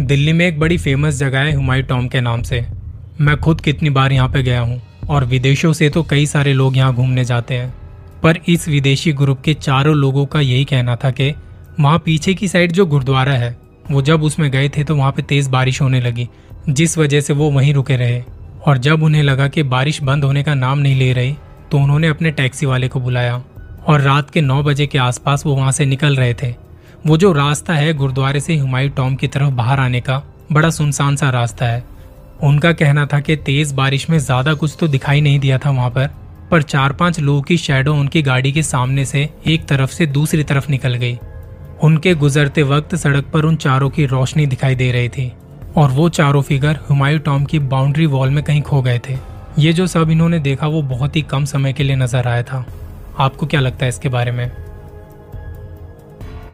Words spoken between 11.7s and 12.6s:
वहाँ पीछे की